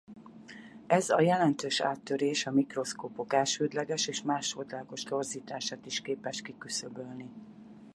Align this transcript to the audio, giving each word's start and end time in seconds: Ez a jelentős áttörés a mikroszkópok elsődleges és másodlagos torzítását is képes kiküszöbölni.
Ez 0.87 1.09
a 1.09 1.21
jelentős 1.21 1.79
áttörés 1.81 2.45
a 2.45 2.51
mikroszkópok 2.51 3.33
elsődleges 3.33 4.07
és 4.07 4.21
másodlagos 4.21 5.03
torzítását 5.03 5.85
is 5.85 6.01
képes 6.01 6.41
kiküszöbölni. 6.41 7.31